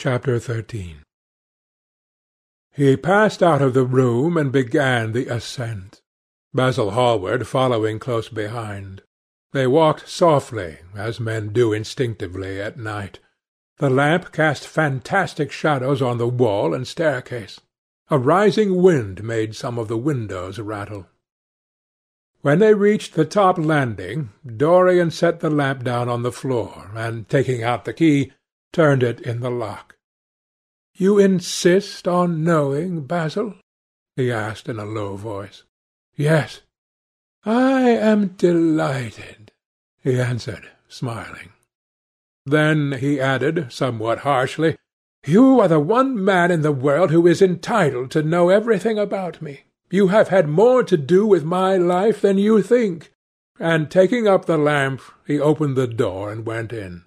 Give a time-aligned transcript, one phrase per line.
[0.00, 0.96] CHAPTER XIII
[2.72, 6.00] He passed out of the room and began the ascent,
[6.54, 9.02] Basil Hallward following close behind.
[9.52, 13.18] They walked softly, as men do instinctively at night.
[13.76, 17.60] The lamp cast fantastic shadows on the wall and staircase.
[18.08, 21.08] A rising wind made some of the windows rattle.
[22.40, 27.28] When they reached the top landing, Dorian set the lamp down on the floor, and,
[27.28, 28.32] taking out the key,
[28.72, 29.96] turned it in the lock.
[30.94, 33.54] "You insist on knowing, Basil?"
[34.16, 35.64] he asked in a low voice.
[36.14, 36.60] "Yes."
[37.44, 39.52] "I am delighted,"
[40.02, 41.52] he answered, smiling.
[42.44, 44.76] Then he added, somewhat harshly,
[45.26, 49.42] "You are the one man in the world who is entitled to know everything about
[49.42, 49.64] me.
[49.90, 53.12] You have had more to do with my life than you think."
[53.58, 57.04] And taking up the lamp, he opened the door and went in.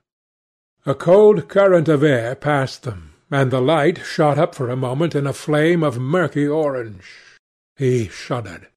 [0.85, 5.15] A cold current of air passed them, and the light shot up for a moment
[5.15, 7.39] in a flame of murky orange.
[7.77, 8.67] He shuddered.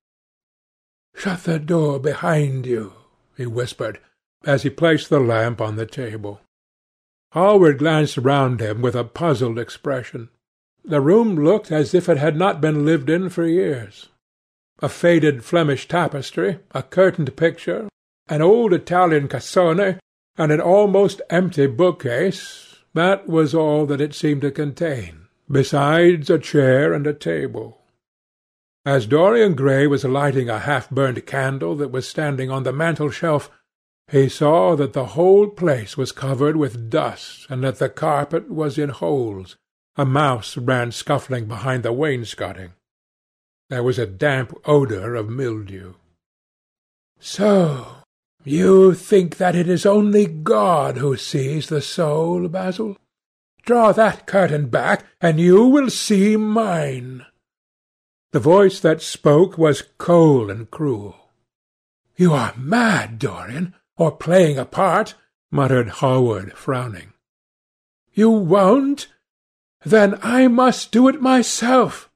[1.16, 2.92] "Shut the door behind you,"
[3.36, 3.98] he whispered,
[4.44, 6.40] as he placed the lamp on the table.
[7.32, 10.28] Hallward glanced round him with a puzzled expression.
[10.84, 14.10] The room looked as if it had not been lived in for years.
[14.78, 17.88] A faded Flemish tapestry, a curtained picture,
[18.28, 19.98] an old Italian cassone,
[20.38, 26.38] and an almost empty bookcase, that was all that it seemed to contain, besides a
[26.38, 27.82] chair and a table.
[28.84, 33.50] As Dorian Gray was lighting a half-burned candle that was standing on the mantel-shelf,
[34.08, 38.78] he saw that the whole place was covered with dust and that the carpet was
[38.78, 39.56] in holes.
[39.96, 42.74] A mouse ran scuffling behind the wainscoting.
[43.68, 45.94] There was a damp odour of mildew.
[47.18, 48.04] "So
[48.46, 52.96] you think that it is only God who sees the soul, Basil?
[53.64, 57.26] Draw that curtain back, and you will see mine."
[58.30, 61.32] The voice that spoke was cold and cruel.
[62.16, 65.14] "You are mad, Dorian, or playing a part,"
[65.50, 67.12] muttered Hallward, frowning.
[68.12, 69.08] "You won't?
[69.84, 72.08] "Then I must do it myself,"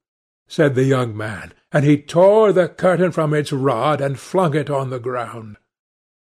[0.47, 4.71] said the young man, and he tore the curtain from its rod and flung it
[4.71, 5.57] on the ground.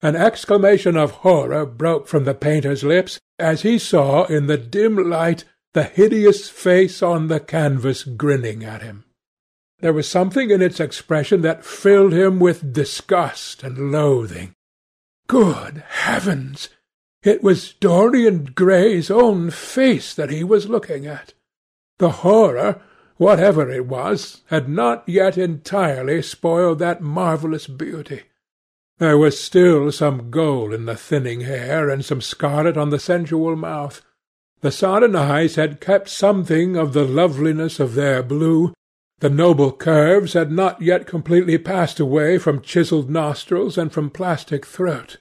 [0.03, 4.97] An exclamation of horror broke from the painter's lips as he saw in the dim
[4.97, 9.05] light the hideous face on the canvas grinning at him.
[9.79, 14.55] There was something in its expression that filled him with disgust and loathing.
[15.29, 16.69] Good heavens!
[17.23, 21.35] It was Dorian Gray's own face that he was looking at.
[21.99, 22.83] The horror,
[23.17, 28.23] whatever it was, had not yet entirely spoiled that marvellous beauty.
[29.03, 33.57] There was still some gold in the thinning hair and some scarlet on the sensual
[33.57, 34.01] mouth.
[34.61, 38.73] The sodden eyes had kept something of the loveliness of their blue,
[39.19, 44.65] the noble curves had not yet completely passed away from chiselled nostrils and from plastic
[44.65, 45.17] throat.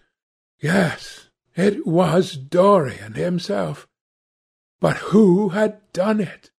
[0.59, 3.87] Yes, it was Dorian himself.
[4.79, 6.51] But who had done it?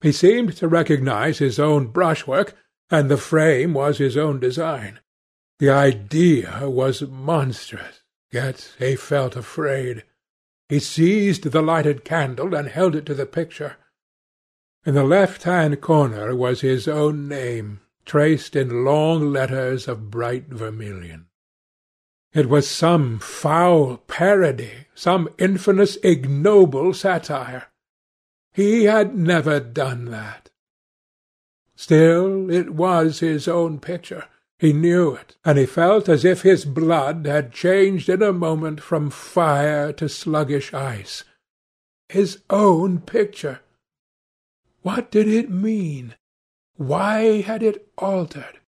[0.00, 2.54] He seemed to recognize his own brushwork,
[2.88, 5.00] and the frame was his own design.
[5.58, 10.04] The idea was monstrous, yet he felt afraid.
[10.68, 13.76] He seized the lighted candle and held it to the picture.
[14.84, 21.26] In the left-hand corner was his own name, traced in long letters of bright vermilion.
[22.34, 27.68] It was some foul parody, some infamous ignoble satire.
[28.52, 30.50] He had never done that.
[31.74, 34.26] Still, it was his own picture.
[34.58, 38.80] He knew it, and he felt as if his blood had changed in a moment
[38.80, 41.24] from fire to sluggish ice.
[42.08, 43.60] His own picture!
[44.80, 46.14] What did it mean?
[46.76, 48.60] Why had it altered?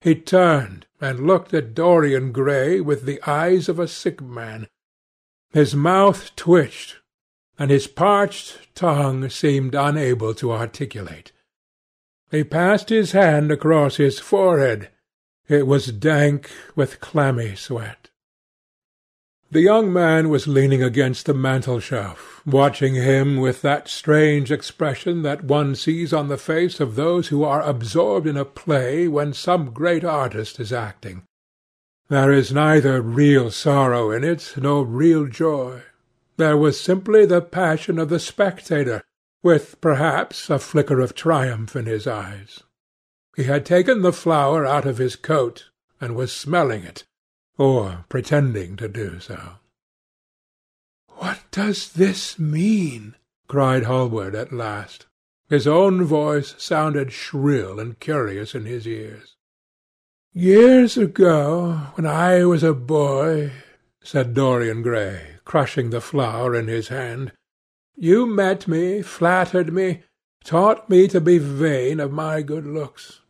[0.00, 4.68] He turned and looked at Dorian Gray with the eyes of a sick man.
[5.50, 6.96] His mouth twitched,
[7.58, 11.32] and his parched tongue seemed unable to articulate.
[12.30, 14.90] He passed his hand across his forehead.
[15.48, 18.08] It was dank with clammy sweat.
[19.50, 25.44] The young man was leaning against the mantel-shelf, watching him with that strange expression that
[25.44, 29.70] one sees on the face of those who are absorbed in a play when some
[29.70, 31.22] great artist is acting.
[32.08, 35.82] There is neither real sorrow in it nor real joy.
[36.36, 39.02] There was simply the passion of the spectator,
[39.42, 42.62] with perhaps a flicker of triumph in his eyes.
[43.36, 45.70] He had taken the flower out of his coat,
[46.00, 47.04] and was smelling it
[47.58, 49.54] or pretending to do so.
[51.08, 53.16] "What does this mean?"
[53.48, 55.06] cried Hallward at last.
[55.48, 59.34] His own voice sounded shrill and curious in his ears.
[60.32, 63.52] "Years ago, when I was a boy,"
[64.00, 67.32] said Dorian Gray, crushing the flower in his hand,
[67.96, 70.04] "you met me, flattered me,
[70.44, 73.20] taught me to be vain of my good looks.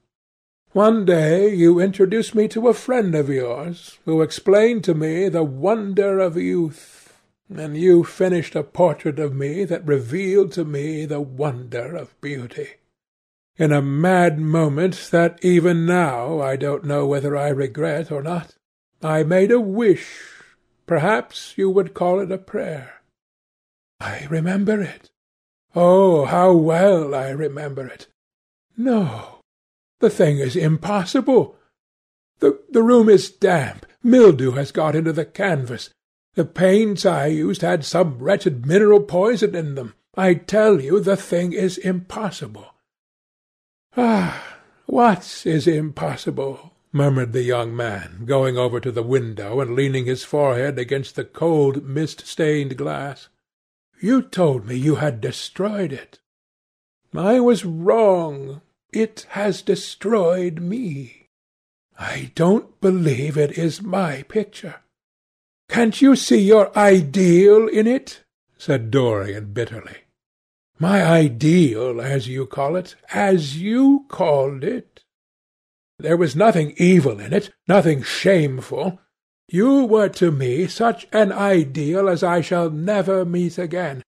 [0.75, 5.45] One day you introduced me to a friend of yours, who explained to me the
[5.45, 7.17] wonder of youth,
[7.49, 12.71] and you finished a portrait of me that revealed to me the wonder of beauty.
[13.57, 18.57] In a mad moment that even now I don't know whether I regret or not,
[19.01, 20.27] I made a wish,
[20.89, 22.95] perhaps you would call it a prayer.
[24.01, 25.13] I remember it.
[25.77, 28.09] Oh, how well I remember it!
[28.77, 29.34] No,
[30.01, 31.57] the thing is impossible.
[32.41, 33.87] The, the room is damp.
[34.03, 35.91] Mildew has got into the canvas.
[36.35, 39.95] The paints I used had some wretched mineral poison in them.
[40.17, 42.75] I tell you the thing is impossible.
[43.97, 46.73] Ah, what is impossible?
[46.93, 51.25] murmured the young man, going over to the window and leaning his forehead against the
[51.25, 53.29] cold mist-stained glass.
[54.01, 56.21] You told me you had destroyed it.
[57.13, 58.61] I was wrong.
[58.95, 61.31] It has destroyed me.
[61.99, 64.83] I don't believe it is my picture.
[65.69, 68.23] Can't you see your ideal in it?
[68.57, 69.97] said Dorian bitterly.
[70.79, 75.03] My ideal, as you call it, as you called it.
[75.99, 79.01] There was nothing evil in it, nothing shameful.
[79.49, 84.05] You were to me such an ideal as I shall never meet again.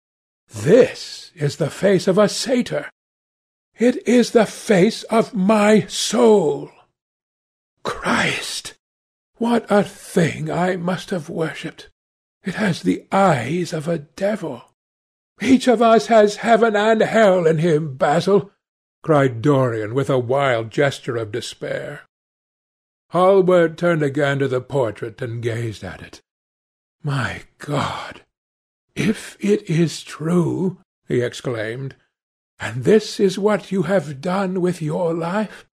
[0.52, 2.90] This is the face of a satyr.
[3.82, 6.70] It is the face of my soul.
[7.82, 8.74] Christ!
[9.38, 11.88] What a thing I must have worshipped!
[12.44, 14.62] It has the eyes of a devil.
[15.40, 18.52] Each of us has heaven and hell in him, Basil,
[19.02, 22.02] cried Dorian with a wild gesture of despair.
[23.10, 26.20] Hallward turned again to the portrait and gazed at it.
[27.02, 28.20] My God!
[28.94, 30.78] If it is true,
[31.08, 31.96] he exclaimed,
[32.62, 35.66] and this is what you have done with your life?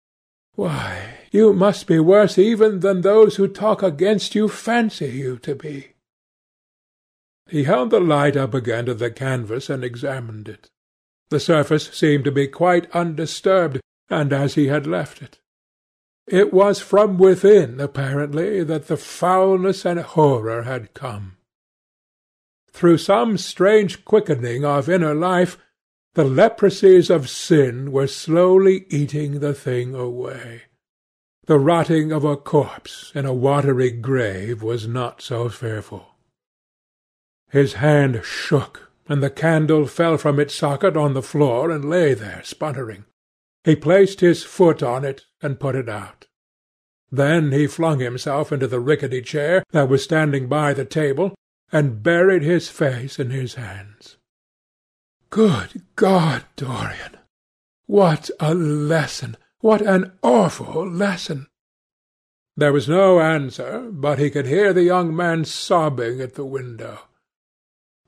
[0.56, 5.54] Why, you must be worse even than those who talk against you fancy you to
[5.54, 5.92] be.
[7.48, 10.68] He held the light up again to the canvas and examined it.
[11.30, 15.38] The surface seemed to be quite undisturbed, and as he had left it.
[16.26, 21.36] It was from within, apparently, that the foulness and horror had come.
[22.72, 25.56] Through some strange quickening of inner life,
[26.14, 30.62] the leprosies of sin were slowly eating the thing away.
[31.46, 36.06] The rotting of a corpse in a watery grave was not so fearful.
[37.48, 42.14] His hand shook, and the candle fell from its socket on the floor and lay
[42.14, 43.04] there sputtering.
[43.64, 46.26] He placed his foot on it and put it out.
[47.10, 51.34] Then he flung himself into the rickety chair that was standing by the table,
[51.72, 54.16] and buried his face in his hands.
[55.30, 57.18] Good God, Dorian!
[57.86, 59.36] What a lesson!
[59.60, 61.46] What an awful lesson!
[62.56, 66.98] There was no answer, but he could hear the young man sobbing at the window.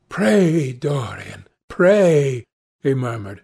[0.09, 2.45] Pray, Dorian, pray,
[2.83, 3.43] he murmured.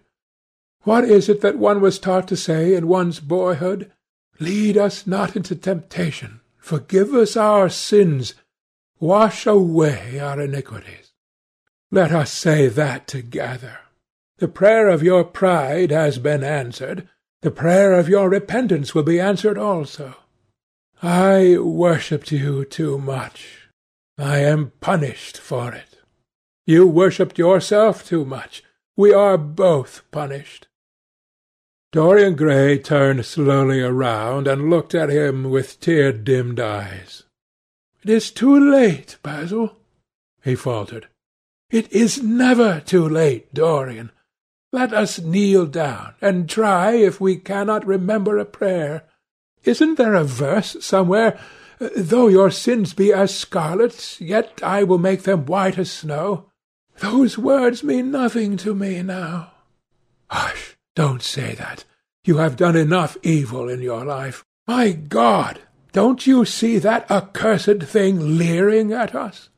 [0.81, 3.91] What is it that one was taught to say in one's boyhood?
[4.39, 6.41] Lead us not into temptation.
[6.57, 8.33] Forgive us our sins.
[8.99, 11.08] Wash away our iniquities.
[11.91, 13.79] Let us say that together.
[14.37, 17.09] The prayer of your pride has been answered.
[17.41, 20.15] The prayer of your repentance will be answered also.
[21.01, 23.69] I worshipped you too much.
[24.17, 25.97] I am punished for it.
[26.65, 28.63] You worshipped yourself too much.
[28.95, 30.67] We are both punished.
[31.91, 37.23] Dorian Gray turned slowly around and looked at him with tear-dimmed eyes.
[38.03, 39.77] "It is too late, Basil,"
[40.43, 41.07] he faltered.
[41.69, 44.11] It is never too late, Dorian.
[44.71, 49.03] Let us kneel down, and try if we cannot remember a prayer.
[49.63, 51.39] Isn't there a verse somewhere?
[51.79, 56.49] Though your sins be as scarlet, yet I will make them white as snow.
[56.99, 59.53] Those words mean nothing to me now.
[60.29, 60.75] Hush!
[60.95, 61.85] Don't say that.
[62.25, 64.43] You have done enough evil in your life.
[64.67, 65.61] My God!
[65.93, 69.49] Don't you see that accursed thing leering at us?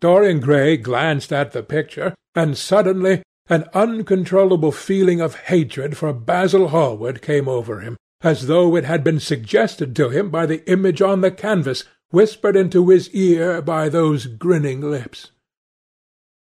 [0.00, 6.68] Dorian Gray glanced at the picture, and suddenly an uncontrollable feeling of hatred for Basil
[6.68, 11.02] Hallward came over him, as though it had been suggested to him by the image
[11.02, 15.32] on the canvas, whispered into his ear by those grinning lips.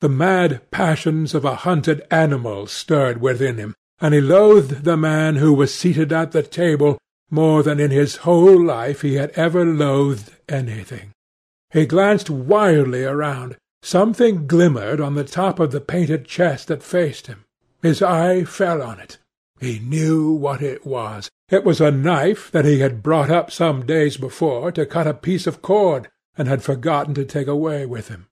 [0.00, 5.36] The mad passions of a hunted animal stirred within him, and he loathed the man
[5.36, 6.98] who was seated at the table
[7.30, 11.10] more than in his whole life he had ever loathed anything.
[11.70, 13.56] He glanced wildly around.
[13.82, 17.44] Something glimmered on the top of the painted chest that faced him.
[17.82, 19.18] His eye fell on it.
[19.60, 21.30] He knew what it was.
[21.48, 25.14] It was a knife that he had brought up some days before to cut a
[25.14, 28.28] piece of cord, and had forgotten to take away with him.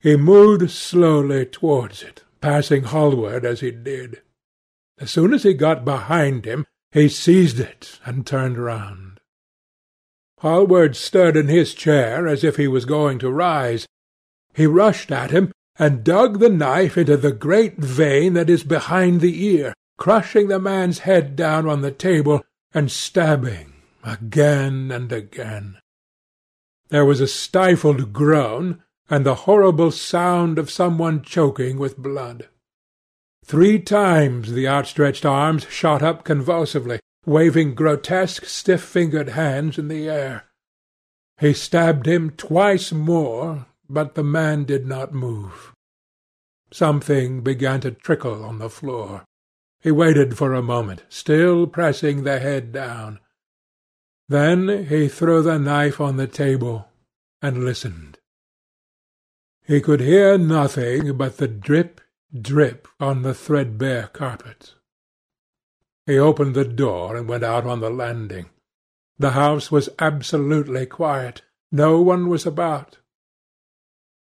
[0.00, 4.22] He moved slowly towards it, passing Hallward as he did.
[5.00, 9.17] As soon as he got behind him, he seized it and turned round.
[10.40, 13.86] Hallward stirred in his chair as if he was going to rise.
[14.54, 19.20] He rushed at him and dug the knife into the great vein that is behind
[19.20, 23.72] the ear, crushing the man's head down on the table and stabbing
[24.04, 25.78] again and again.
[26.88, 32.48] There was a stifled groan, and the horrible sound of some one choking with blood.
[33.44, 40.44] Three times the outstretched arms shot up convulsively, waving grotesque stiff-fingered hands in the air.
[41.38, 45.72] He stabbed him twice more, but the man did not move.
[46.72, 49.24] Something began to trickle on the floor.
[49.80, 53.20] He waited for a moment, still pressing the head down.
[54.28, 56.88] Then he threw the knife on the table
[57.40, 58.18] and listened.
[59.64, 62.00] He could hear nothing but the drip,
[62.38, 64.74] drip on the threadbare carpet.
[66.08, 68.46] He opened the door and went out on the landing.
[69.18, 71.42] The house was absolutely quiet.
[71.70, 72.96] No one was about.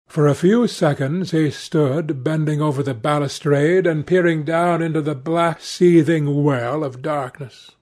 [0.09, 5.15] For a few seconds he stood bending over the balustrade and peering down into the
[5.15, 7.73] black seething well of darkness.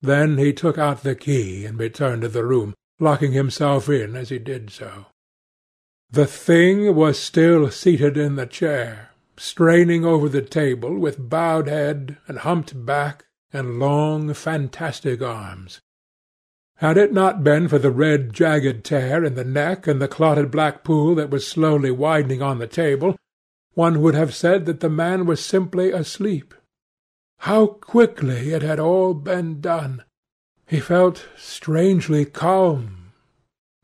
[0.00, 4.30] Then he took out the key and returned to the room, locking himself in as
[4.30, 5.04] he did so.
[6.10, 12.16] The thing was still seated in the chair, straining over the table with bowed head
[12.26, 15.80] and humped back and long fantastic arms.
[16.76, 20.50] Had it not been for the red jagged tear in the neck and the clotted
[20.50, 23.16] black pool that was slowly widening on the table,
[23.74, 26.54] one would have said that the man was simply asleep.
[27.38, 30.04] How quickly it had all been done!
[30.66, 33.12] He felt strangely calm,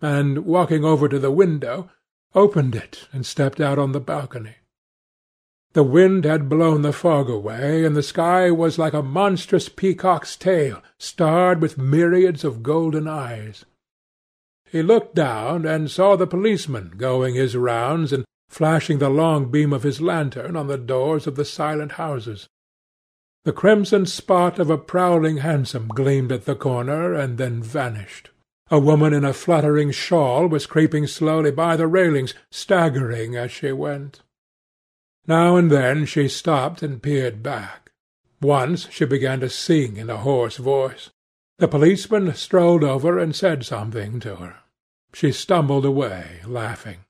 [0.01, 1.91] and, walking over to the window,
[2.35, 4.57] opened it and stepped out on the balcony.
[5.73, 10.37] The wind had blown the fog away, and the sky was like a monstrous peacock's
[10.37, 13.65] tail, starred with myriads of golden eyes.
[14.65, 19.73] He looked down and saw the policeman going his rounds and flashing the long beam
[19.73, 22.49] of his lantern on the doors of the silent houses.
[23.45, 28.31] The crimson spot of a prowling hansom gleamed at the corner and then vanished.
[28.73, 33.73] A woman in a fluttering shawl was creeping slowly by the railings, staggering as she
[33.73, 34.21] went.
[35.27, 37.91] Now and then she stopped and peered back.
[38.41, 41.11] Once she began to sing in a hoarse voice.
[41.59, 44.57] The policeman strolled over and said something to her.
[45.13, 47.01] She stumbled away, laughing.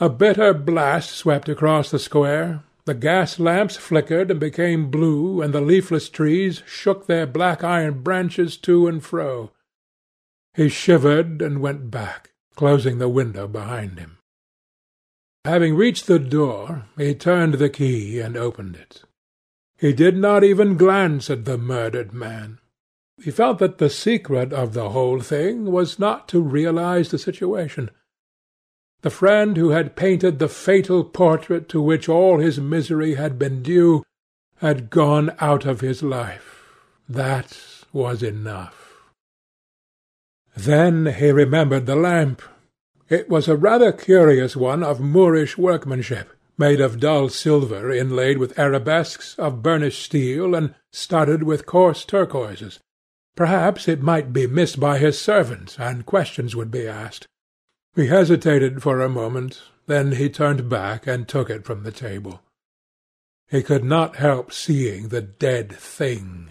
[0.00, 2.64] A bitter blast swept across the square.
[2.84, 8.02] The gas lamps flickered and became blue, and the leafless trees shook their black iron
[8.02, 9.52] branches to and fro.
[10.54, 14.15] He shivered and went back, closing the window behind him.
[15.46, 19.04] Having reached the door, he turned the key and opened it.
[19.78, 22.58] He did not even glance at the murdered man.
[23.22, 27.90] He felt that the secret of the whole thing was not to realize the situation.
[29.02, 33.62] The friend who had painted the fatal portrait to which all his misery had been
[33.62, 34.02] due
[34.56, 36.64] had gone out of his life.
[37.08, 37.56] That
[37.92, 38.96] was enough.
[40.56, 42.42] Then he remembered the lamp,
[43.08, 48.58] it was a rather curious one of Moorish workmanship, made of dull silver inlaid with
[48.58, 52.80] arabesques of burnished steel and studded with coarse turquoises.
[53.36, 57.26] Perhaps it might be missed by his servant, and questions would be asked.
[57.94, 62.40] He hesitated for a moment, then he turned back and took it from the table.
[63.48, 66.50] He could not help seeing the dead thing.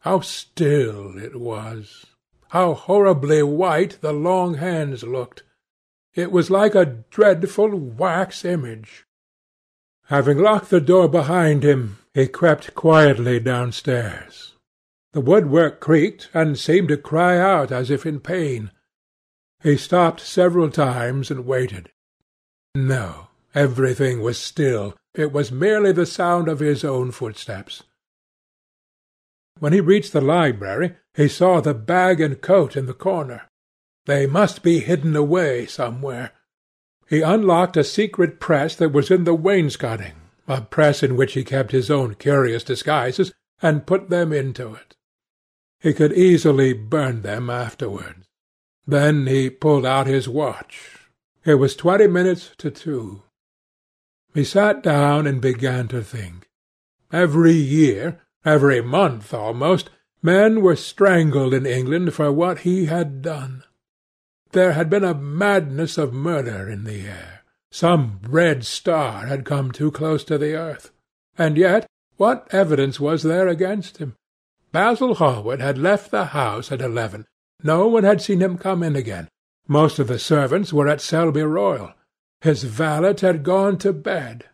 [0.00, 2.06] How still it was!
[2.48, 5.42] How horribly white the long hands looked!
[6.16, 9.04] It was like a dreadful wax image.
[10.06, 14.54] Having locked the door behind him, he crept quietly downstairs.
[15.12, 18.70] The woodwork creaked and seemed to cry out as if in pain.
[19.62, 21.90] He stopped several times and waited.
[22.74, 24.94] No, everything was still.
[25.14, 27.82] It was merely the sound of his own footsteps.
[29.58, 33.48] When he reached the library, he saw the bag and coat in the corner.
[34.06, 36.32] They must be hidden away somewhere.
[37.08, 40.14] he unlocked a secret press that was in the wainscoting,
[40.48, 43.32] a press in which he kept his own curious disguises,
[43.62, 44.96] and put them into it.
[45.80, 48.26] He could easily burn them afterwards.
[48.86, 50.98] Then he pulled out his watch.
[51.44, 53.22] It was twenty minutes to two.
[54.34, 56.48] He sat down and began to think.
[57.12, 59.90] Every year, every month almost,
[60.22, 63.62] men were strangled in England for what he had done.
[64.56, 67.42] There had been a madness of murder in the air.
[67.70, 70.92] Some red star had come too close to the earth.
[71.36, 71.84] And yet,
[72.16, 74.16] what evidence was there against him?
[74.72, 77.26] Basil Hallward had left the house at eleven.
[77.62, 79.28] No one had seen him come in again.
[79.68, 81.92] Most of the servants were at Selby Royal.
[82.40, 84.46] His valet had gone to bed.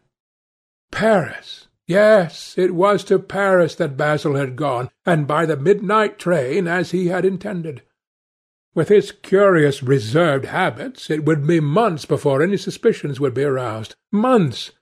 [0.90, 1.68] Paris!
[1.86, 6.90] Yes, it was to Paris that Basil had gone, and by the midnight train, as
[6.90, 7.82] he had intended.
[8.74, 13.94] With his curious reserved habits, it would be months before any suspicions would be aroused.
[14.10, 14.72] Months!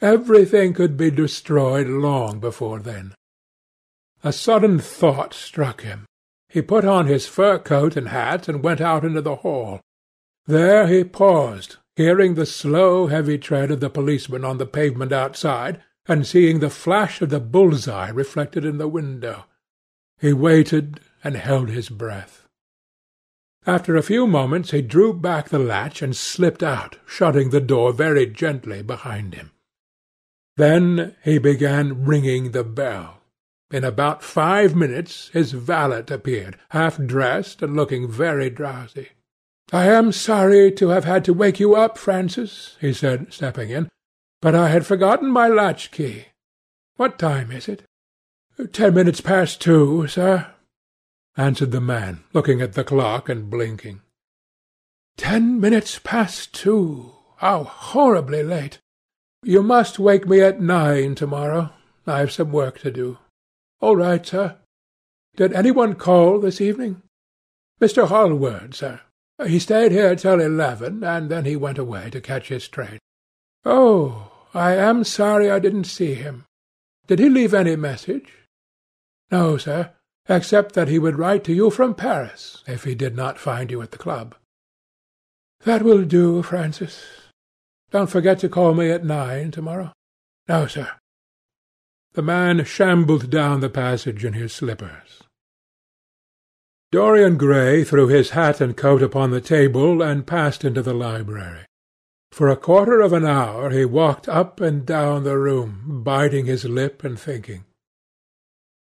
[0.00, 3.14] Everything could be destroyed long before then.
[4.22, 6.06] A sudden thought struck him.
[6.48, 9.80] He put on his fur coat and hat and went out into the hall.
[10.46, 15.82] There he paused, hearing the slow, heavy tread of the policeman on the pavement outside,
[16.06, 19.44] and seeing the flash of the bull's-eye reflected in the window.
[20.18, 22.39] He waited and held his breath.
[23.66, 27.92] After a few moments he drew back the latch and slipped out, shutting the door
[27.92, 29.50] very gently behind him.
[30.56, 33.18] Then he began ringing the bell.
[33.70, 39.10] In about five minutes his valet appeared, half dressed and looking very drowsy.
[39.72, 43.88] "I am sorry to have had to wake you up, Francis," he said, stepping in,
[44.40, 46.28] "but I had forgotten my latch-key.
[46.96, 47.82] What time is it?"
[48.72, 50.54] "Ten minutes past two, sir
[51.40, 54.02] answered the man, looking at the clock and blinking.
[55.16, 57.12] Ten minutes past two.
[57.36, 58.78] How horribly late!
[59.42, 61.70] You must wake me at nine to-morrow.
[62.06, 63.16] I've some work to do.
[63.80, 64.58] All right, sir.
[65.36, 67.00] Did any one call this evening?
[67.80, 68.08] Mr.
[68.08, 69.00] Hallward, sir.
[69.46, 72.98] He stayed here till eleven, and then he went away to catch his train.
[73.64, 76.44] Oh, I am sorry I didn't see him.
[77.06, 78.30] Did he leave any message?
[79.30, 79.92] No, sir
[80.30, 83.82] except that he would write to you from Paris if he did not find you
[83.82, 84.36] at the club.
[85.64, 87.04] That will do, Francis.
[87.90, 89.92] Don't forget to call me at nine to-morrow.
[90.48, 90.88] No, sir.
[92.12, 95.22] The man shambled down the passage in his slippers.
[96.92, 101.66] Dorian Gray threw his hat and coat upon the table and passed into the library.
[102.32, 106.64] For a quarter of an hour he walked up and down the room, biting his
[106.64, 107.64] lip and thinking.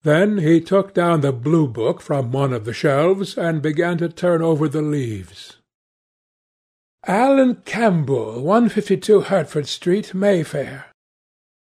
[0.04, 4.08] Then he took down the blue book from one of the shelves and began to
[4.10, 5.56] turn over the leaves.
[7.06, 10.86] Alan Campbell, 152 Hertford Street, Mayfair.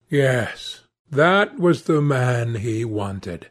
[0.09, 3.47] Yes, that was the man he wanted.